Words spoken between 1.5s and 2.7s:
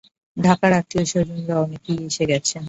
অনেকেই এসে গেছেন।